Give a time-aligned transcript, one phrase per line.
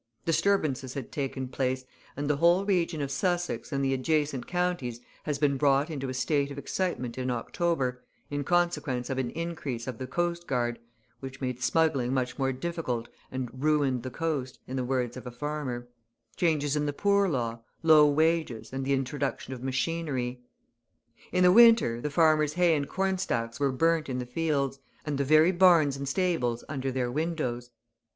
[0.25, 1.85] Disturbances had taken place,
[2.17, 6.13] and the whole region of Sussex and the adjacent counties has been brought into a
[6.15, 10.79] state of excitement in October, in consequence of an increase of the coastguard
[11.19, 15.31] (which made smuggling much more difficult and "ruined the coast" in the words of a
[15.31, 15.87] farmer),
[16.35, 20.41] changes in the Poor Law, low wages, and the introduction of machinery.
[21.31, 25.19] In the winter the farmers' hay and corn stacks were burnt in the fields, and
[25.19, 27.69] the very barns and stables under their windows.